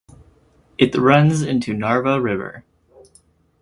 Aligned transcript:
It 0.79 0.95
runs 0.97 1.43
into 1.43 1.75
Narva 1.75 2.19
River. 2.19 2.65